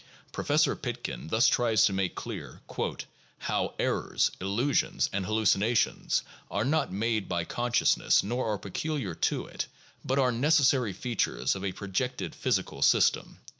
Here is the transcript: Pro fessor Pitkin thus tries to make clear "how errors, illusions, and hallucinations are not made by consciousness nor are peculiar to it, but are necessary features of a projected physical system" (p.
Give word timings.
Pro 0.31 0.43
fessor 0.43 0.75
Pitkin 0.75 1.27
thus 1.27 1.45
tries 1.45 1.85
to 1.85 1.93
make 1.93 2.15
clear 2.15 2.59
"how 3.37 3.75
errors, 3.77 4.31
illusions, 4.41 5.07
and 5.13 5.23
hallucinations 5.27 6.23
are 6.49 6.65
not 6.65 6.91
made 6.91 7.29
by 7.29 7.43
consciousness 7.45 8.23
nor 8.23 8.47
are 8.51 8.57
peculiar 8.57 9.13
to 9.13 9.45
it, 9.45 9.67
but 10.03 10.17
are 10.17 10.31
necessary 10.31 10.91
features 10.93 11.53
of 11.53 11.63
a 11.63 11.71
projected 11.71 12.33
physical 12.33 12.81
system" 12.81 13.35
(p. 13.35 13.41